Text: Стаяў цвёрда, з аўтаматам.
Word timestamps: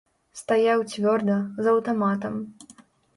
Стаяў 0.39 0.79
цвёрда, 0.93 1.35
з 1.65 1.71
аўтаматам. 1.73 2.33